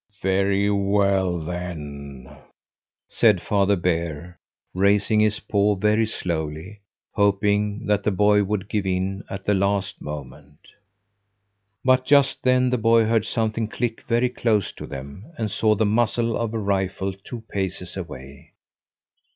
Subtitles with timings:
[0.23, 2.35] "Very well, then,"
[3.07, 4.39] said Father Bear,
[4.73, 6.79] raising his paw very slowly,
[7.13, 10.57] hoping that the boy would give in at the last moment.
[11.85, 15.85] But just then the boy heard something click very close to them, and saw the
[15.85, 18.53] muzzle of a rifle two paces away.